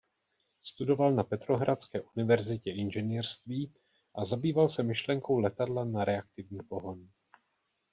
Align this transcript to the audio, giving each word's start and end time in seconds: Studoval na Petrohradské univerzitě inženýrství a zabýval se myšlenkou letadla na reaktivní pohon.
Studoval 0.63 1.11
na 1.13 1.23
Petrohradské 1.23 2.01
univerzitě 2.01 2.71
inženýrství 2.71 3.73
a 4.15 4.25
zabýval 4.25 4.69
se 4.69 4.83
myšlenkou 4.83 5.39
letadla 5.39 5.85
na 5.85 6.03
reaktivní 6.03 6.59
pohon. 6.69 7.07